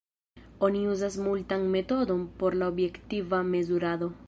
Oni 0.67 0.79
uzas 0.93 1.17
multan 1.25 1.67
metodon 1.77 2.25
por 2.41 2.55
la 2.61 2.69
objektiva 2.73 3.43
mezurado. 3.53 4.13